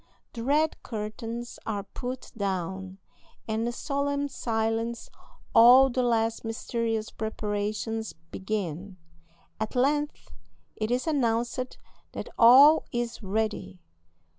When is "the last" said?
5.91-6.43